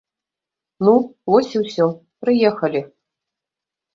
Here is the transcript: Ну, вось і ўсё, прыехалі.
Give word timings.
Ну, 0.87 0.93
вось 1.33 1.51
і 1.59 1.61
ўсё, 1.65 1.85
прыехалі. 2.25 2.81